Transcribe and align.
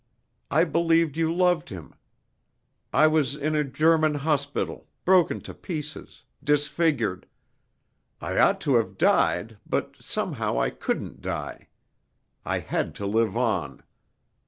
I 0.49 0.63
believed 0.63 1.15
you 1.15 1.31
loved 1.31 1.69
him. 1.69 1.93
I 2.91 3.05
was 3.05 3.35
in 3.35 3.53
a 3.53 3.63
German 3.63 4.15
hospital 4.15 4.87
broken 5.05 5.41
to 5.41 5.53
pieces 5.53 6.23
disfigured. 6.43 7.27
I 8.19 8.39
ought 8.39 8.59
to 8.61 8.77
have 8.77 8.97
died, 8.97 9.59
but 9.63 9.93
somehow 9.99 10.59
I 10.59 10.71
couldn't 10.71 11.21
die. 11.21 11.67
I 12.43 12.57
had 12.61 12.95
to 12.95 13.05
live 13.05 13.37
on. 13.37 13.83